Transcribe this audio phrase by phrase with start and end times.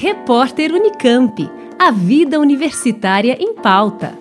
[0.00, 1.50] Repórter Unicamp.
[1.76, 4.16] A vida universitária em pauta.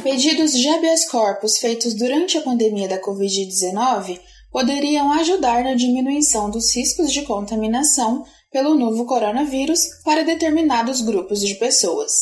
[0.00, 4.20] Pedidos de habeas corpus feitos durante a pandemia da Covid-19
[4.52, 11.56] poderiam ajudar na diminuição dos riscos de contaminação pelo novo coronavírus para determinados grupos de
[11.56, 12.12] pessoas.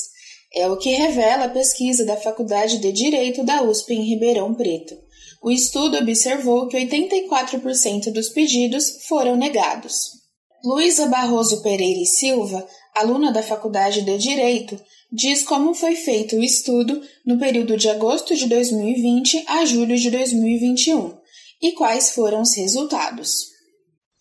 [0.54, 5.07] É o que revela a pesquisa da Faculdade de Direito da USP em Ribeirão Preto.
[5.42, 10.18] O estudo observou que 84% dos pedidos foram negados.
[10.64, 14.78] Luísa Barroso Pereira e Silva, aluna da Faculdade de Direito,
[15.10, 20.10] diz como foi feito o estudo no período de agosto de 2020 a julho de
[20.10, 21.16] 2021
[21.62, 23.48] e quais foram os resultados.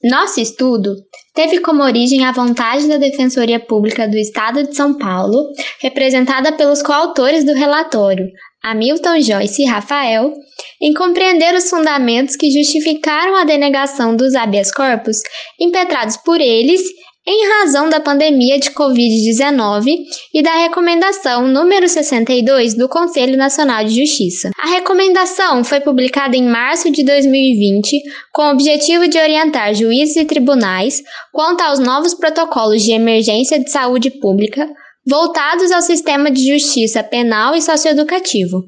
[0.04, 0.96] Nosso estudo
[1.34, 5.44] teve como origem a vontade da Defensoria Pública do Estado de São Paulo,
[5.82, 8.28] representada pelos coautores do relatório,
[8.68, 10.34] Hamilton Joyce e Rafael,
[10.82, 15.18] em compreender os fundamentos que justificaram a denegação dos habeas corpus
[15.60, 16.82] impetrados por eles
[17.28, 19.98] em razão da pandemia de Covid-19
[20.34, 24.50] e da recomendação número 62 do Conselho Nacional de Justiça.
[24.58, 28.02] A recomendação foi publicada em março de 2020
[28.34, 33.70] com o objetivo de orientar juízes e tribunais quanto aos novos protocolos de emergência de
[33.70, 34.66] saúde pública
[35.08, 38.64] voltados ao sistema de justiça penal e socioeducativo.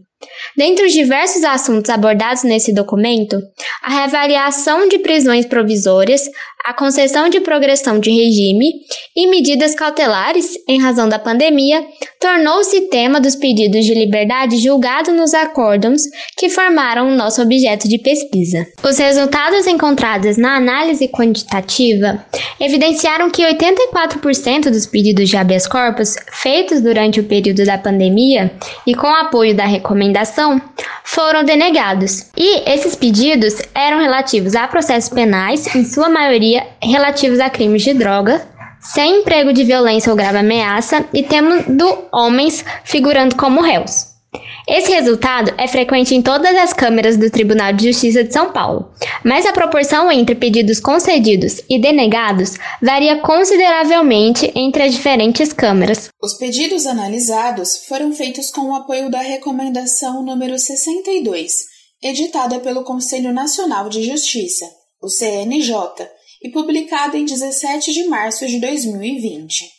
[0.58, 3.42] Dentre os diversos assuntos abordados nesse documento,
[3.82, 6.22] a reavaliação de prisões provisórias,
[6.66, 8.82] a concessão de progressão de regime
[9.16, 11.86] e medidas cautelares em razão da pandemia
[12.20, 16.02] tornou-se tema dos pedidos de liberdade julgado nos acórdãos
[16.38, 18.68] que formaram o nosso objeto de pesquisa.
[18.84, 22.26] Os resultados encontrados na análise quantitativa
[22.60, 28.52] evidenciaram que 84% dos pedidos de habeas corpus feitos durante o período da pandemia
[28.86, 30.09] e com apoio da recomendação
[31.04, 32.30] foram denegados.
[32.38, 37.94] E esses pedidos eram relativos a processos penais, em sua maioria relativos a crimes de
[37.94, 38.42] droga,
[38.80, 44.09] sem emprego de violência ou grave ameaça e tendo homens figurando como réus.
[44.70, 48.94] Esse resultado é frequente em todas as câmeras do Tribunal de Justiça de São Paulo,
[49.26, 56.10] mas a proporção entre pedidos concedidos e denegados varia consideravelmente entre as diferentes câmeras.
[56.22, 61.52] Os pedidos analisados foram feitos com o apoio da Recomendação número 62,
[62.04, 64.66] editada pelo Conselho Nacional de Justiça,
[65.02, 65.74] o CNJ,
[66.44, 69.79] e publicada em 17 de março de 2020.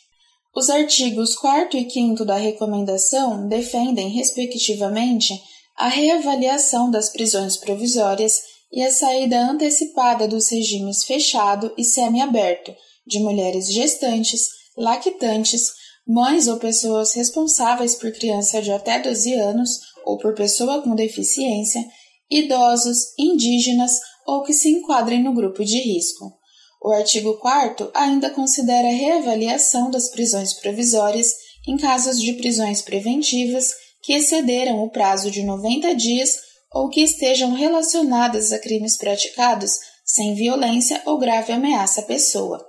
[0.53, 5.41] Os artigos 4 e 5 da recomendação defendem, respectivamente,
[5.77, 8.41] a reavaliação das prisões provisórias
[8.71, 12.73] e a saída antecipada dos regimes fechado e semiaberto
[13.07, 15.71] de mulheres gestantes, lactantes,
[16.05, 21.81] mães ou pessoas responsáveis por criança de até 12 anos ou por pessoa com deficiência,
[22.29, 26.40] idosos, indígenas ou que se enquadrem no grupo de risco.
[26.83, 31.35] O artigo 4 ainda considera a reavaliação das prisões provisórias
[31.67, 33.71] em casos de prisões preventivas
[34.01, 36.39] que excederam o prazo de 90 dias
[36.73, 39.71] ou que estejam relacionadas a crimes praticados
[40.03, 42.65] sem violência ou grave ameaça à pessoa.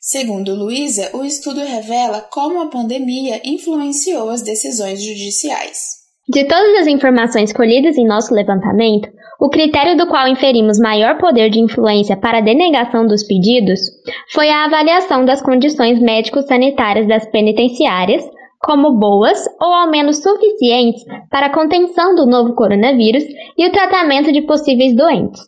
[0.00, 5.95] Segundo Luísa, o estudo revela como a pandemia influenciou as decisões judiciais.
[6.28, 9.08] De todas as informações colhidas em nosso levantamento,
[9.40, 13.78] o critério do qual inferimos maior poder de influência para a denegação dos pedidos
[14.32, 18.28] foi a avaliação das condições médico-sanitárias das penitenciárias
[18.60, 23.22] como boas ou ao menos suficientes para a contenção do novo coronavírus
[23.56, 25.40] e o tratamento de possíveis doentes.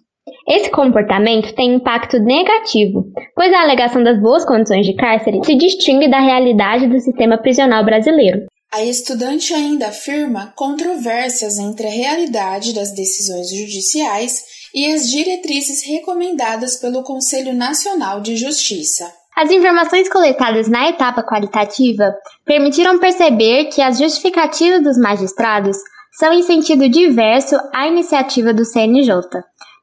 [0.46, 6.08] Esse comportamento tem impacto negativo, pois a alegação das boas condições de cárcere se distingue
[6.08, 8.42] da realidade do sistema prisional brasileiro.
[8.70, 16.76] A estudante ainda afirma controvérsias entre a realidade das decisões judiciais e as diretrizes recomendadas
[16.76, 19.10] pelo Conselho Nacional de Justiça.
[19.34, 22.14] As informações coletadas na etapa qualitativa
[22.44, 25.78] permitiram perceber que as justificativas dos magistrados
[26.18, 29.14] são em sentido diverso à iniciativa do CNJ,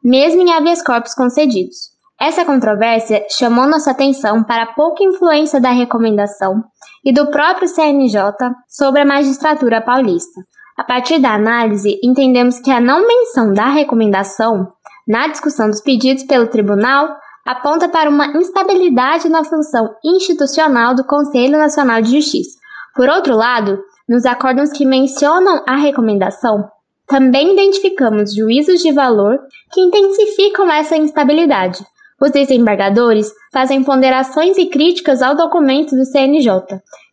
[0.03, 1.94] mesmo em habeas corpus concedidos.
[2.19, 6.63] Essa controvérsia chamou nossa atenção para a pouca influência da recomendação
[7.03, 8.21] e do próprio CNJ
[8.69, 10.41] sobre a magistratura paulista.
[10.77, 14.71] A partir da análise, entendemos que a não menção da recomendação
[15.07, 17.15] na discussão dos pedidos pelo tribunal
[17.45, 22.57] aponta para uma instabilidade na função institucional do Conselho Nacional de Justiça.
[22.95, 23.77] Por outro lado,
[24.07, 26.67] nos acordos que mencionam a recomendação,
[27.07, 29.37] também identificamos juízos de valor
[29.71, 31.85] que intensificam essa instabilidade,
[32.21, 36.49] os desembargadores fazem ponderações e críticas ao documento do CNJ,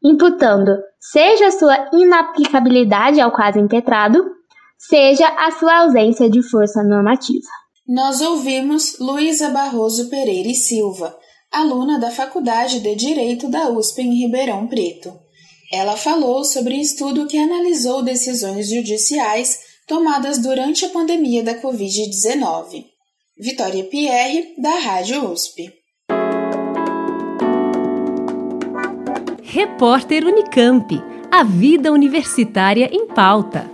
[0.02, 0.70] imputando
[1.00, 4.24] seja sua inaplicabilidade ao caso impetrado,
[4.78, 7.46] seja a sua ausência de força normativa.
[7.86, 11.16] Nós ouvimos Luísa Barroso Pereira e Silva,
[11.50, 15.12] aluna da Faculdade de Direito da USP em Ribeirão Preto.
[15.72, 22.91] Ela falou sobre estudo que analisou decisões judiciais tomadas durante a pandemia da Covid-19.
[23.38, 25.72] Vitória Pierre, da Rádio USP.
[29.42, 31.02] Repórter Unicamp.
[31.30, 33.71] A vida universitária em pauta.